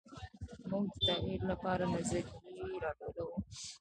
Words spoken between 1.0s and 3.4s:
تغیر لپاره نظریې راټولوو.